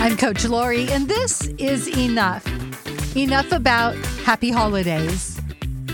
[0.00, 2.46] I'm Coach Lori, and this is Enough.
[3.16, 5.40] Enough about happy holidays.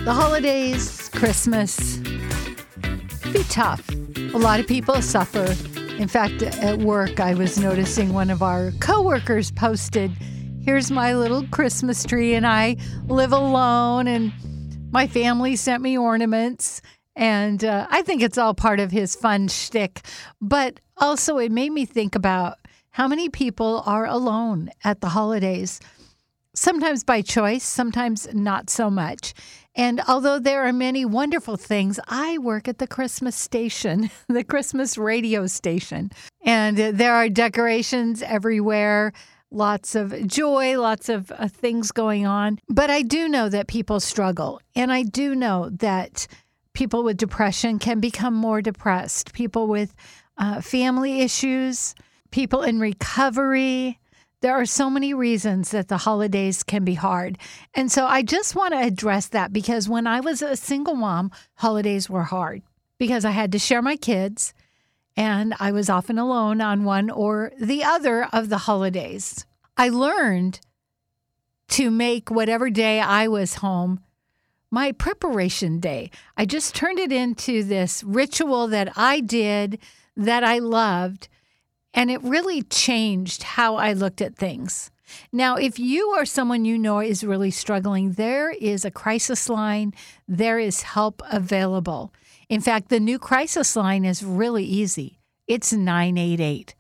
[0.05, 1.99] The holidays, Christmas,
[3.33, 3.89] be tough.
[4.35, 5.55] A lot of people suffer.
[5.99, 10.11] In fact, at work, I was noticing one of our coworkers posted,
[10.63, 12.77] Here's my little Christmas tree, and I
[13.07, 14.33] live alone, and
[14.93, 16.81] my family sent me ornaments.
[17.17, 20.01] And uh, I think it's all part of his fun shtick.
[20.41, 22.59] But also, it made me think about
[22.95, 25.81] how many people are alone at the holidays,
[26.55, 29.35] sometimes by choice, sometimes not so much.
[29.75, 34.97] And although there are many wonderful things, I work at the Christmas station, the Christmas
[34.97, 36.13] radio station.
[36.45, 39.13] And there are decorations everywhere,
[39.51, 42.61] lots of joy, lots of uh, things going on.
[42.69, 44.61] But I do know that people struggle.
[44.77, 46.29] And I do know that
[46.75, 49.97] people with depression can become more depressed, people with
[50.39, 51.97] uh, family issues
[52.35, 54.01] people in recovery.
[54.41, 57.39] There are so many reasons that the holidays can be hard.
[57.75, 61.31] And so I just want to address that because when I was a single mom,
[61.55, 62.63] holidays were hard
[62.99, 64.53] because I had to share my kids
[65.17, 69.47] and I was often alone on one or the other of the holidays.
[69.77, 70.59] I learned
[71.69, 74.01] to make whatever day I was home
[74.73, 76.11] my preparation day.
[76.37, 79.79] I just turned it into this ritual that I did
[80.17, 81.29] that I loved
[81.95, 84.91] and it really changed how I looked at things.
[85.33, 89.95] Now, if you or someone you know is really struggling, there is a crisis line,
[90.27, 92.13] there is help available.
[92.49, 95.19] In fact, the new crisis line is really easy.
[95.47, 96.75] It's 988.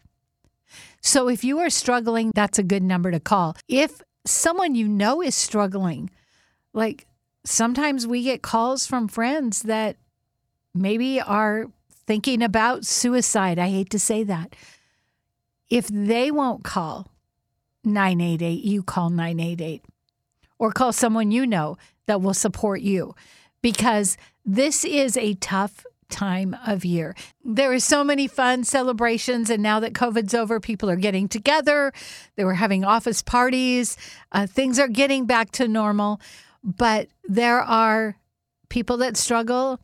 [1.00, 3.56] So if you are struggling, that's a good number to call.
[3.68, 6.10] If someone you know is struggling,
[6.72, 7.06] like
[7.44, 9.96] sometimes we get calls from friends that
[10.74, 11.66] maybe are
[12.06, 13.58] thinking about suicide.
[13.58, 14.54] I hate to say that.
[15.70, 17.08] If they won't call
[17.84, 19.84] 988, you call 988
[20.58, 23.14] or call someone you know that will support you
[23.62, 27.14] because this is a tough time of year.
[27.44, 31.92] There are so many fun celebrations, and now that COVID's over, people are getting together.
[32.36, 33.96] They were having office parties.
[34.30, 36.20] Uh, things are getting back to normal,
[36.62, 38.16] but there are
[38.68, 39.80] people that struggle.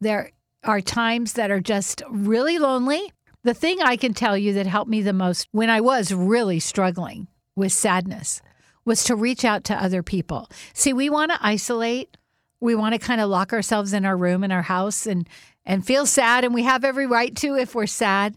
[0.00, 0.30] There
[0.64, 3.12] are times that are just really lonely.
[3.44, 6.60] The thing I can tell you that helped me the most when I was really
[6.60, 7.26] struggling
[7.56, 8.40] with sadness
[8.84, 10.48] was to reach out to other people.
[10.72, 12.16] See, we want to isolate.
[12.60, 15.28] We want to kind of lock ourselves in our room in our house and
[15.64, 18.34] and feel sad and we have every right to if we're sad.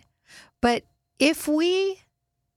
[0.61, 0.83] But
[1.19, 2.01] if we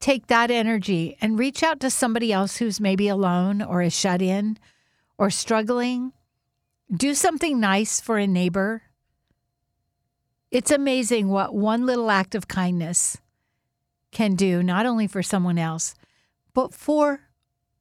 [0.01, 4.23] take that energy and reach out to somebody else who's maybe alone or is shut
[4.23, 4.59] in
[5.17, 6.13] or struggling,
[6.95, 8.83] do something nice for a neighbor
[10.51, 13.19] it's amazing what one little act of kindness
[14.11, 15.95] can do, not only for someone else,
[16.55, 17.21] but for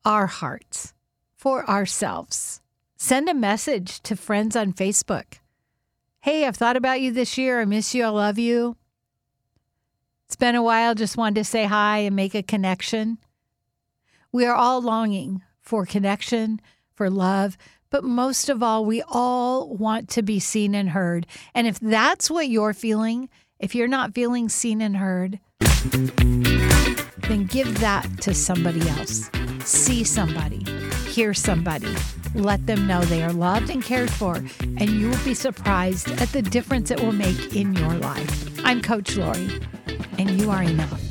[0.03, 0.93] our hearts,
[1.35, 2.61] for ourselves.
[2.97, 5.39] Send a message to friends on Facebook.
[6.21, 7.61] Hey, I've thought about you this year.
[7.61, 8.03] I miss you.
[8.03, 8.75] I love you.
[10.25, 10.93] It's been a while.
[10.93, 13.17] Just wanted to say hi and make a connection.
[14.31, 16.59] We are all longing for connection,
[16.93, 17.57] for love,
[17.89, 21.25] but most of all, we all want to be seen and heard.
[21.53, 25.39] And if that's what you're feeling, if you're not feeling seen and heard,
[27.27, 29.29] then give that to somebody else.
[29.63, 30.63] See somebody,
[31.09, 31.93] hear somebody,
[32.35, 36.29] let them know they are loved and cared for, and you will be surprised at
[36.29, 38.59] the difference it will make in your life.
[38.63, 39.49] I'm Coach Lori,
[40.17, 41.06] and you are enough.